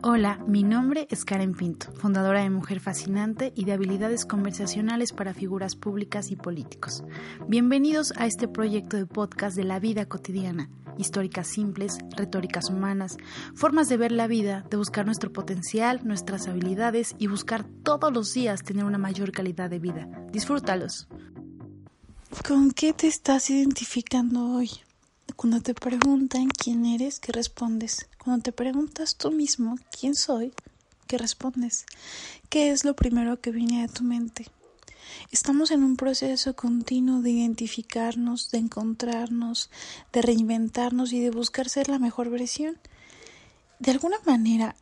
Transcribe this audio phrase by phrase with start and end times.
[0.00, 5.34] Hola, mi nombre es Karen Pinto, fundadora de Mujer Fascinante y de habilidades conversacionales para
[5.34, 7.02] figuras públicas y políticos.
[7.48, 13.16] Bienvenidos a este proyecto de podcast de la vida cotidiana, históricas simples, retóricas humanas,
[13.56, 18.32] formas de ver la vida, de buscar nuestro potencial, nuestras habilidades y buscar todos los
[18.32, 20.08] días tener una mayor calidad de vida.
[20.30, 21.08] Disfrútalos.
[22.46, 24.70] ¿Con qué te estás identificando hoy?
[25.38, 28.08] Cuando te preguntan quién eres, ¿qué respondes?
[28.18, 30.52] Cuando te preguntas tú mismo quién soy,
[31.06, 31.86] ¿qué respondes?
[32.48, 34.48] ¿Qué es lo primero que viene a tu mente?
[35.30, 39.70] Estamos en un proceso continuo de identificarnos, de encontrarnos,
[40.12, 42.76] de reinventarnos y de buscar ser la mejor versión.
[43.78, 44.74] De alguna manera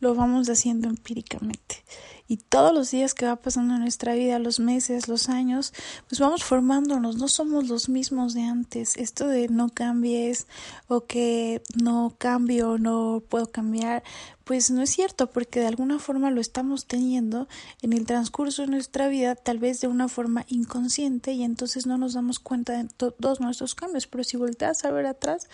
[0.00, 1.84] lo vamos haciendo empíricamente
[2.28, 5.72] y todos los días que va pasando en nuestra vida, los meses, los años,
[6.08, 8.98] pues vamos formándonos, no somos los mismos de antes.
[8.98, 10.46] Esto de no cambies
[10.88, 14.02] o que no cambio, no puedo cambiar,
[14.48, 17.48] pues no es cierto, porque de alguna forma lo estamos teniendo
[17.82, 21.98] en el transcurso de nuestra vida, tal vez de una forma inconsciente, y entonces no
[21.98, 24.06] nos damos cuenta de todos nuestros cambios.
[24.06, 25.50] Pero si volteas a ver atrás,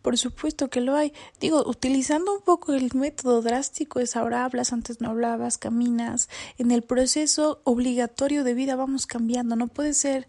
[0.00, 1.12] por supuesto que lo hay.
[1.38, 6.30] Digo, utilizando un poco el método drástico es ahora hablas, antes no hablabas, caminas.
[6.56, 9.54] En el proceso obligatorio de vida vamos cambiando.
[9.54, 10.26] No puede ser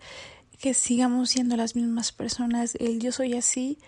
[0.59, 2.75] que sigamos siendo las mismas personas.
[2.75, 3.79] El yo soy así,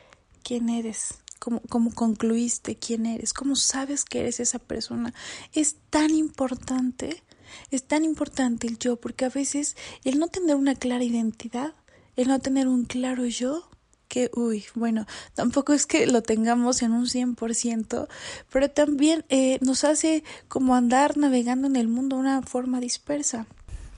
[0.43, 1.22] ¿quién eres?
[1.69, 5.13] Cómo, concluiste quién eres, cómo sabes que eres esa persona.
[5.53, 7.23] Es tan importante,
[7.71, 11.73] es tan importante el yo, porque a veces el no tener una clara identidad,
[12.15, 13.69] el no tener un claro yo,
[14.07, 18.07] que, uy, bueno, tampoco es que lo tengamos en un 100%,
[18.51, 23.47] pero también eh, nos hace como andar navegando en el mundo de una forma dispersa.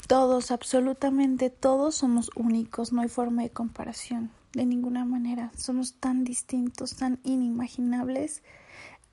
[0.07, 5.51] Todos, absolutamente todos somos únicos, no hay forma de comparación de ninguna manera.
[5.55, 8.41] Somos tan distintos, tan inimaginables,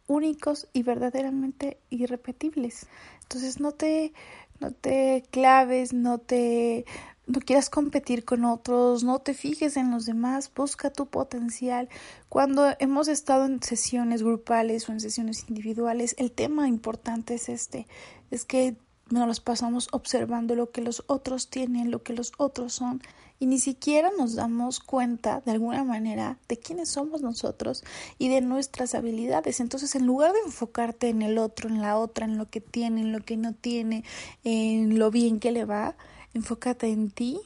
[0.06, 2.86] únicos y verdaderamente irrepetibles.
[3.22, 4.12] Entonces no te,
[4.60, 6.86] no te claves, no te
[7.26, 11.88] no quieras competir con otros, no te fijes en los demás, busca tu potencial.
[12.28, 17.86] Cuando hemos estado en sesiones grupales o en sesiones individuales, el tema importante es este,
[18.30, 18.76] es que
[19.10, 23.03] nos los pasamos observando lo que los otros tienen, lo que los otros son
[23.42, 27.82] y ni siquiera nos damos cuenta de alguna manera de quiénes somos nosotros
[28.16, 29.58] y de nuestras habilidades.
[29.58, 33.00] Entonces, en lugar de enfocarte en el otro, en la otra, en lo que tiene,
[33.00, 34.04] en lo que no tiene,
[34.44, 35.97] en lo bien que le va,
[36.34, 37.41] enfócate en ti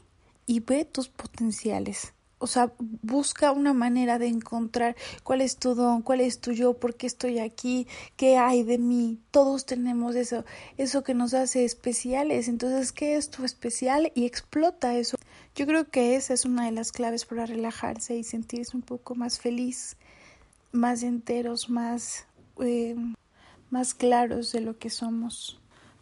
[0.44, 6.02] y ve tus potenciales o sea, busca una manera de encontrar cuál es tu don,
[6.02, 7.86] cuál es tu yo, por qué estoy aquí,
[8.16, 9.18] qué hay de mí.
[9.30, 10.44] Todos tenemos eso,
[10.76, 12.48] eso que nos hace especiales.
[12.48, 14.12] Entonces, ¿qué es tu especial?
[14.14, 15.16] Y explota eso.
[15.56, 19.14] Yo creo que esa es una de las claves para relajarse y sentirse un poco
[19.14, 19.96] más feliz,
[20.70, 22.26] más enteros, más,
[22.60, 22.94] eh,
[23.70, 25.58] más claros de lo que somos.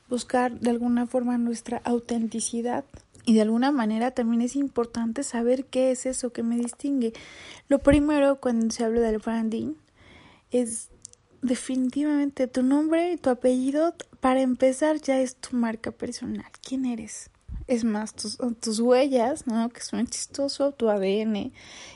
[0.09, 2.85] Buscar de alguna forma nuestra autenticidad
[3.27, 7.13] y de alguna manera también es importante saber qué es eso que me distingue.
[7.69, 9.75] Lo primero cuando se habla del branding
[10.51, 10.89] es
[11.43, 13.95] definitivamente tu nombre y tu apellido.
[14.19, 16.51] Para empezar ya es tu marca personal.
[16.61, 17.31] ¿Quién eres?
[17.67, 19.71] Es más, tus, tus huellas, ¿no?
[19.71, 21.53] Que son chistoso, tu ADN.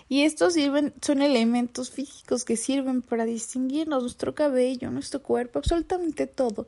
[0.09, 6.27] Y estos sirven, son elementos físicos que sirven para distinguirnos, nuestro cabello, nuestro cuerpo, absolutamente
[6.27, 6.67] todo.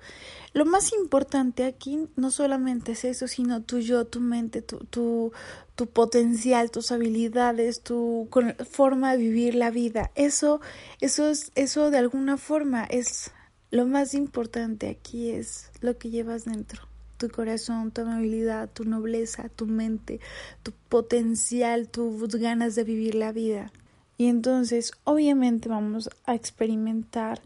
[0.53, 5.33] Lo más importante aquí no solamente es eso, sino tu yo, tu mente, tu, tu,
[5.77, 8.28] tu potencial, tus habilidades, tu
[8.71, 10.10] forma de vivir la vida.
[10.15, 10.60] Eso,
[11.00, 13.30] eso es, eso de alguna forma es
[13.71, 16.90] lo más importante aquí es lo que llevas dentro
[17.21, 20.21] tu corazón, tu amabilidad, tu nobleza, tu mente,
[20.63, 23.71] tu potencial, tus ganas de vivir la vida.
[24.17, 27.43] Y entonces, obviamente, vamos a experimentar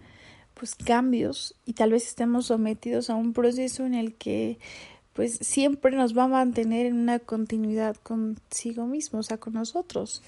[0.54, 4.58] pues cambios y tal vez estemos sometidos a un proceso en el que
[5.12, 10.22] pues siempre nos va a mantener en una continuidad consigo mismo, o sea, con nosotros.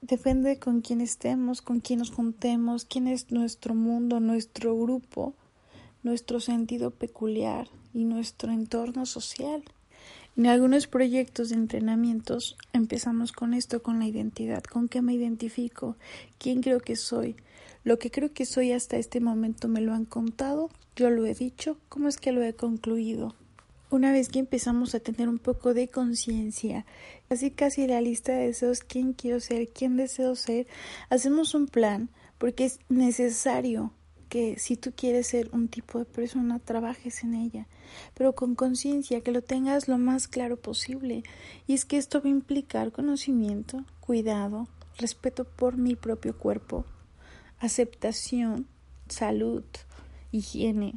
[0.00, 5.34] Depende con quién estemos, con quién nos juntemos, quién es nuestro mundo, nuestro grupo,
[6.02, 9.62] nuestro sentido peculiar y nuestro entorno social.
[10.36, 15.96] En algunos proyectos de entrenamientos empezamos con esto, con la identidad, con qué me identifico,
[16.38, 17.36] quién creo que soy.
[17.84, 21.34] Lo que creo que soy hasta este momento me lo han contado, yo lo he
[21.34, 23.34] dicho, ¿cómo es que lo he concluido?
[23.90, 26.86] Una vez que empezamos a tener un poco de conciencia,
[27.28, 30.66] casi casi la lista de deseos, quién quiero ser, quién deseo ser,
[31.10, 32.08] hacemos un plan
[32.38, 33.92] porque es necesario
[34.32, 37.66] que si tú quieres ser un tipo de persona, trabajes en ella,
[38.14, 41.22] pero con conciencia, que lo tengas lo más claro posible.
[41.66, 46.86] Y es que esto va a implicar conocimiento, cuidado, respeto por mi propio cuerpo,
[47.58, 48.66] aceptación,
[49.06, 49.64] salud,
[50.30, 50.94] higiene,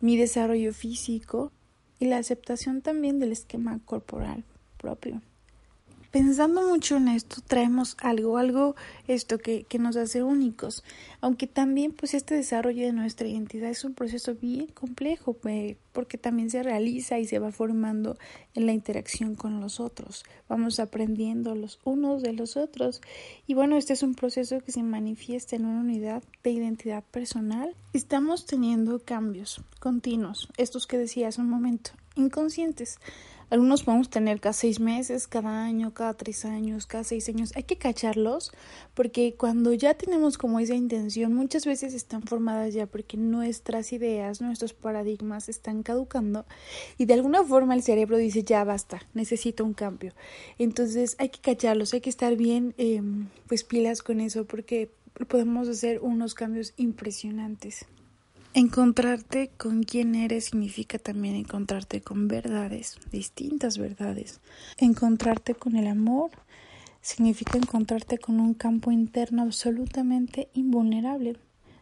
[0.00, 1.52] mi desarrollo físico
[2.00, 4.42] y la aceptación también del esquema corporal
[4.78, 5.22] propio
[6.14, 8.76] pensando mucho en esto, traemos algo, algo
[9.08, 10.84] esto que, que, nos hace únicos.
[11.20, 15.36] Aunque también, pues, este desarrollo de nuestra identidad es un proceso bien complejo,
[15.92, 18.16] porque también se realiza y se va formando
[18.54, 20.22] en la interacción con los otros.
[20.48, 23.00] Vamos aprendiendo los unos de los otros.
[23.48, 27.74] Y bueno, este es un proceso que se manifiesta en una unidad de identidad personal.
[27.92, 33.00] Estamos teniendo cambios continuos, estos que decía hace un momento, inconscientes.
[33.50, 37.52] Algunos podemos tener cada seis meses, cada año, cada tres años, cada seis años.
[37.56, 38.52] Hay que cacharlos
[38.94, 44.40] porque cuando ya tenemos como esa intención, muchas veces están formadas ya porque nuestras ideas,
[44.40, 46.46] nuestros paradigmas están caducando
[46.98, 50.12] y de alguna forma el cerebro dice ya basta, necesito un cambio.
[50.58, 54.90] Entonces hay que cacharlos, hay que estar bien em, pues pilas con eso porque
[55.28, 57.86] podemos hacer unos cambios impresionantes.
[58.56, 64.38] Encontrarte con quien eres significa también encontrarte con verdades, distintas verdades.
[64.78, 66.30] Encontrarte con el amor
[67.00, 71.36] significa encontrarte con un campo interno absolutamente invulnerable,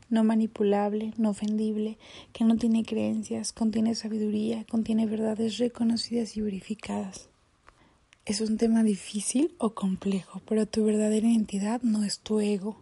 [0.08, 1.98] no manipulable, no ofendible,
[2.32, 7.28] que no tiene creencias, contiene sabiduría, contiene verdades reconocidas y verificadas.
[8.25, 12.80] Es un tema difícil o complejo, pero tu verdadera identidad no es tu ego,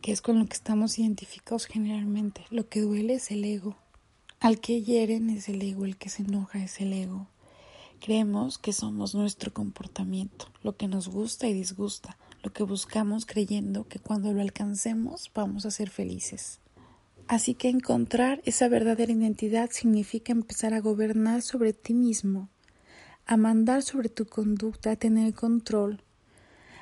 [0.00, 2.44] que es con lo que estamos identificados generalmente.
[2.50, 3.76] Lo que duele es el ego.
[4.40, 7.26] Al que hieren es el ego, el que se enoja es el ego.
[8.00, 13.88] Creemos que somos nuestro comportamiento, lo que nos gusta y disgusta, lo que buscamos creyendo
[13.88, 16.60] que cuando lo alcancemos vamos a ser felices.
[17.26, 22.48] Así que encontrar esa verdadera identidad significa empezar a gobernar sobre ti mismo,
[23.26, 26.02] a mandar sobre tu conducta, a tener control,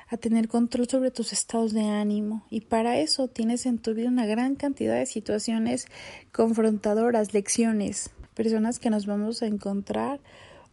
[0.09, 2.45] a tener control sobre tus estados de ánimo.
[2.49, 5.85] Y para eso tienes en tu vida una gran cantidad de situaciones
[6.31, 10.19] confrontadoras, lecciones, personas que nos vamos a encontrar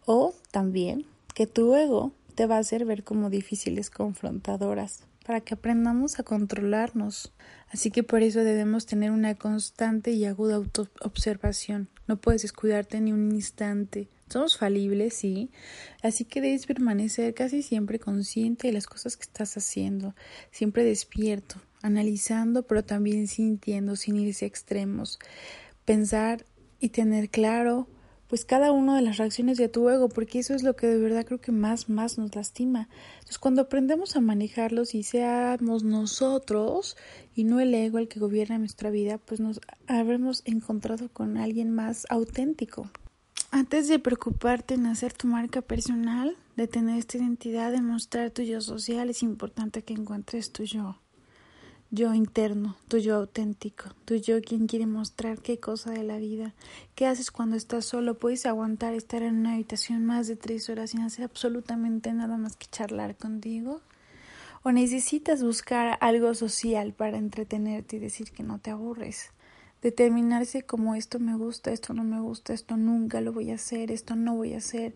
[0.07, 5.55] o también que tu ego te va a hacer ver como difíciles confrontadoras para que
[5.55, 7.33] aprendamos a controlarnos.
[7.69, 11.89] Así que por eso debemos tener una constante y aguda autoobservación.
[12.07, 14.09] No puedes descuidarte ni un instante.
[14.29, 15.51] Somos falibles, sí,
[16.03, 20.15] así que debes permanecer casi siempre consciente de las cosas que estás haciendo,
[20.51, 25.19] siempre despierto, analizando, pero también sintiendo, sin irse a extremos.
[25.85, 26.47] Pensar
[26.81, 27.87] y tener claro
[28.29, 30.99] pues cada una de las reacciones de tu ego, porque eso es lo que de
[30.99, 32.89] verdad creo que más, más nos lastima.
[33.15, 36.97] Entonces, cuando aprendemos a manejarlos y seamos nosotros
[37.35, 41.71] y no el ego el que gobierna nuestra vida, pues nos habremos encontrado con alguien
[41.71, 42.91] más auténtico.
[43.51, 48.43] Antes de preocuparte en hacer tu marca personal, de tener esta identidad, de mostrar tu
[48.43, 50.97] yo social, es importante que encuentres tu yo.
[51.95, 56.53] Yo interno, tu yo auténtico, tu yo quien quiere mostrar qué cosa de la vida.
[56.97, 58.19] ¿Qué haces cuando estás solo?
[58.19, 62.57] ¿Puedes aguantar estar en una habitación más de tres horas sin hacer absolutamente nada más
[62.57, 63.81] que charlar contigo?
[64.65, 69.31] ¿O necesitas buscar algo social para entretenerte y decir que no te aburres?
[69.83, 73.93] determinarse como esto me gusta, esto no me gusta, esto nunca lo voy a hacer,
[73.93, 74.95] esto no voy a hacer.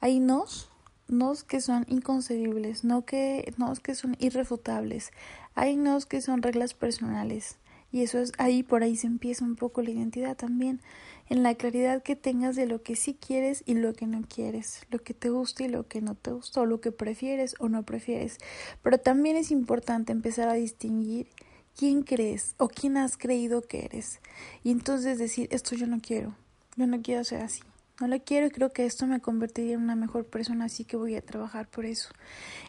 [0.00, 0.68] Hay nos,
[1.08, 5.10] nos que son inconcebibles, no que, nos que son irrefutables,
[5.56, 7.58] hay nos que son reglas personales.
[7.90, 10.80] Y eso es ahí, por ahí se empieza un poco la identidad también,
[11.28, 14.82] en la claridad que tengas de lo que sí quieres y lo que no quieres,
[14.90, 17.68] lo que te gusta y lo que no te gusta, o lo que prefieres o
[17.68, 18.38] no prefieres.
[18.82, 21.28] Pero también es importante empezar a distinguir
[21.74, 24.20] quién crees o quién has creído que eres.
[24.62, 26.34] Y entonces decir, esto yo no quiero,
[26.76, 27.62] yo no quiero ser así.
[28.00, 30.96] No lo quiero y creo que esto me convertiría en una mejor persona, así que
[30.96, 32.10] voy a trabajar por eso.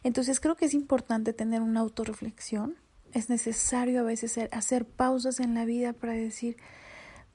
[0.04, 2.76] Entonces creo que es importante tener una autorreflexión.
[3.14, 6.58] Es necesario a veces hacer pausas en la vida para decir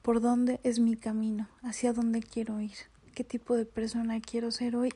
[0.01, 2.77] por dónde es mi camino, hacia dónde quiero ir,
[3.15, 4.91] qué tipo de persona quiero ser hoy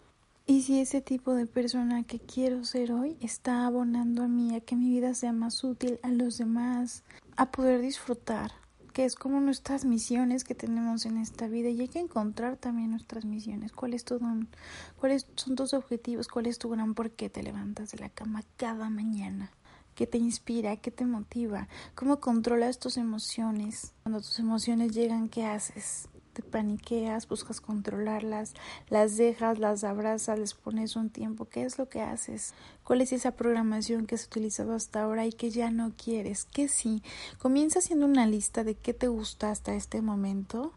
[0.50, 4.62] y si ese tipo de persona que quiero ser hoy está abonando a mí, a
[4.62, 7.04] que mi vida sea más útil a los demás,
[7.36, 8.54] a poder disfrutar,
[8.98, 12.90] que es como nuestras misiones que tenemos en esta vida y hay que encontrar también
[12.90, 13.72] nuestras misiones.
[13.72, 14.48] ¿Cuál es tu don?
[15.00, 16.28] ¿Cuáles son tus objetivos?
[16.28, 19.52] ¿Cuál es tu gran por qué te levantas de la cama cada mañana?
[19.94, 20.78] ¿Qué te inspira?
[20.78, 21.68] ¿Qué te motiva?
[21.94, 23.94] ¿Cómo controlas tus emociones?
[24.02, 26.10] Cuando tus emociones llegan, ¿qué haces?
[26.38, 28.54] Te paniqueas, buscas controlarlas,
[28.90, 31.46] las dejas, las abrazas, les pones un tiempo.
[31.46, 32.54] ¿Qué es lo que haces?
[32.84, 36.46] ¿Cuál es esa programación que has utilizado hasta ahora y que ya no quieres?
[36.46, 37.02] ¿Qué sí?
[37.40, 40.74] Comienza haciendo una lista de qué te gusta hasta este momento.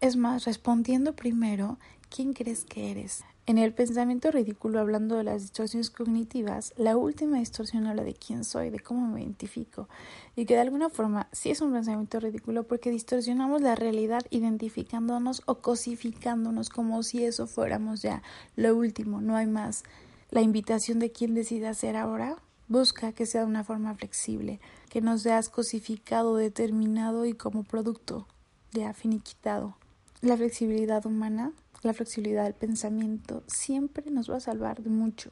[0.00, 1.78] Es más, respondiendo primero,
[2.08, 3.24] ¿quién crees que eres?
[3.44, 8.44] En el pensamiento ridículo, hablando de las distorsiones cognitivas, la última distorsión habla de quién
[8.44, 9.88] soy, de cómo me identifico,
[10.36, 15.42] y que de alguna forma sí es un pensamiento ridículo porque distorsionamos la realidad identificándonos
[15.46, 18.22] o cosificándonos como si eso fuéramos ya
[18.54, 19.82] lo último, no hay más.
[20.30, 22.36] La invitación de quien decida ser ahora
[22.68, 28.28] busca que sea de una forma flexible, que no seas cosificado, determinado y como producto
[28.70, 29.74] ya finiquitado.
[30.20, 35.30] La flexibilidad humana la flexibilidad del pensamiento siempre nos va a salvar de mucho,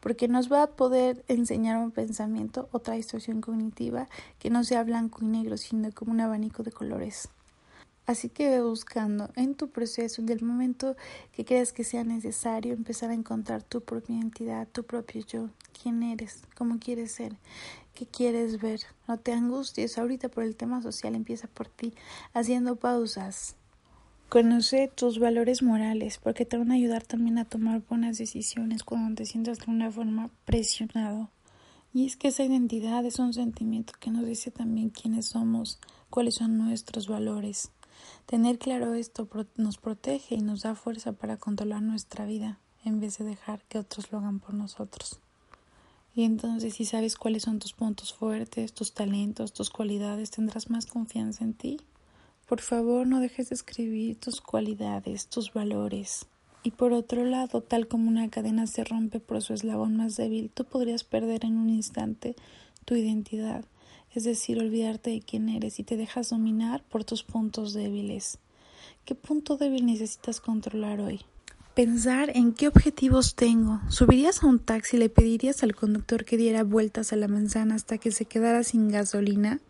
[0.00, 4.08] porque nos va a poder enseñar un pensamiento, otra distorsión cognitiva,
[4.38, 7.28] que no sea blanco y negro, sino como un abanico de colores.
[8.06, 10.94] Así que ve buscando en tu proceso, en el momento
[11.32, 15.48] que creas que sea necesario, empezar a encontrar tu propia identidad, tu propio yo,
[15.80, 17.36] quién eres, cómo quieres ser,
[17.94, 18.80] qué quieres ver.
[19.08, 21.94] No te angusties, ahorita por el tema social empieza por ti,
[22.34, 23.56] haciendo pausas,
[24.28, 29.14] Conoce tus valores morales porque te van a ayudar también a tomar buenas decisiones cuando
[29.14, 31.30] te sientas de una forma presionado.
[31.92, 35.78] Y es que esa identidad es un sentimiento que nos dice también quiénes somos,
[36.10, 37.70] cuáles son nuestros valores.
[38.26, 43.18] Tener claro esto nos protege y nos da fuerza para controlar nuestra vida en vez
[43.18, 45.20] de dejar que otros lo hagan por nosotros.
[46.12, 50.86] Y entonces si sabes cuáles son tus puntos fuertes, tus talentos, tus cualidades, tendrás más
[50.86, 51.76] confianza en ti
[52.46, 56.26] por favor, no dejes de escribir tus cualidades, tus valores.
[56.62, 60.50] Y por otro lado, tal como una cadena se rompe por su eslabón más débil,
[60.52, 62.36] tú podrías perder en un instante
[62.84, 63.64] tu identidad,
[64.14, 68.38] es decir, olvidarte de quién eres y te dejas dominar por tus puntos débiles.
[69.04, 71.20] ¿Qué punto débil necesitas controlar hoy?
[71.74, 73.80] Pensar en qué objetivos tengo.
[73.88, 77.74] ¿Subirías a un taxi y le pedirías al conductor que diera vueltas a la manzana
[77.74, 79.60] hasta que se quedara sin gasolina?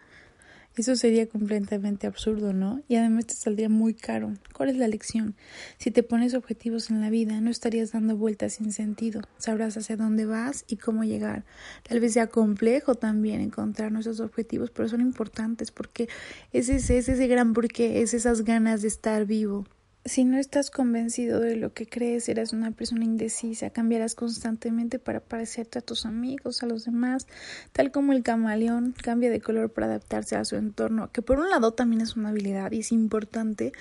[0.77, 2.83] Eso sería completamente absurdo, ¿no?
[2.89, 4.35] Y además te saldría muy caro.
[4.53, 5.37] ¿Cuál es la lección?
[5.79, 9.21] Si te pones objetivos en la vida, no estarías dando vueltas sin sentido.
[9.39, 11.45] Sabrás hacia dónde vas y cómo llegar.
[11.89, 16.09] Tal vez sea complejo también encontrar nuestros objetivos, pero son importantes porque
[16.53, 19.67] ese es ese gran porqué, es esas ganas de estar vivo.
[20.07, 25.21] Si no estás convencido de lo que crees, eres una persona indecisa, cambiarás constantemente para
[25.21, 27.27] parecerte a tus amigos, a los demás,
[27.73, 31.49] tal como el camaleón cambia de color para adaptarse a su entorno, que por un
[31.49, 33.73] lado también es una habilidad y es importante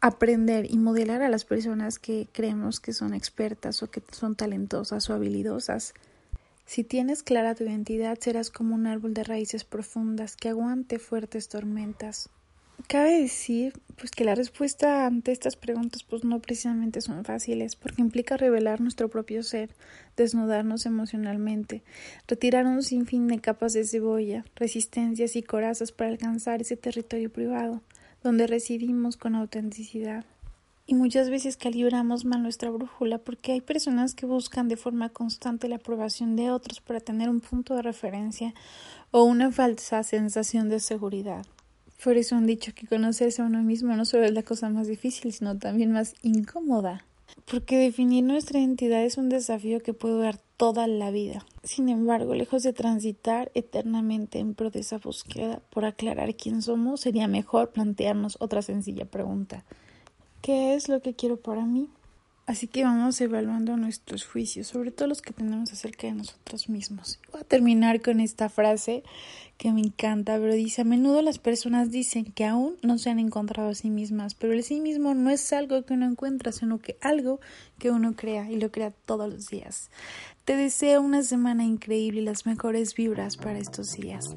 [0.00, 5.10] aprender y modelar a las personas que creemos que son expertas o que son talentosas
[5.10, 5.92] o habilidosas.
[6.66, 11.48] Si tienes clara tu identidad, serás como un árbol de raíces profundas que aguante fuertes
[11.48, 12.30] tormentas.
[12.86, 18.02] Cabe decir pues que la respuesta ante estas preguntas pues no precisamente son fáciles porque
[18.02, 19.70] implica revelar nuestro propio ser,
[20.16, 21.82] desnudarnos emocionalmente,
[22.28, 27.82] retirar un sinfín de capas de cebolla, resistencias y corazas para alcanzar ese territorio privado
[28.22, 30.24] donde residimos con autenticidad.
[30.86, 35.68] Y muchas veces calibramos mal nuestra brújula porque hay personas que buscan de forma constante
[35.68, 38.54] la aprobación de otros para tener un punto de referencia
[39.10, 41.46] o una falsa sensación de seguridad.
[42.04, 44.86] Por eso han dicho que conocerse a uno mismo no solo es la cosa más
[44.86, 47.06] difícil, sino también más incómoda.
[47.50, 51.46] Porque definir nuestra identidad es un desafío que puede durar toda la vida.
[51.62, 57.00] Sin embargo, lejos de transitar eternamente en pro de esa búsqueda por aclarar quién somos,
[57.00, 59.64] sería mejor plantearnos otra sencilla pregunta.
[60.42, 61.88] ¿Qué es lo que quiero para mí?
[62.46, 67.18] Así que vamos evaluando nuestros juicios, sobre todo los que tenemos acerca de nosotros mismos.
[67.32, 69.02] Voy a terminar con esta frase
[69.56, 73.18] que me encanta, pero dice, a menudo las personas dicen que aún no se han
[73.18, 76.78] encontrado a sí mismas, pero el sí mismo no es algo que uno encuentra, sino
[76.78, 77.40] que algo
[77.78, 79.90] que uno crea y lo crea todos los días.
[80.44, 84.36] Te deseo una semana increíble y las mejores vibras para estos días.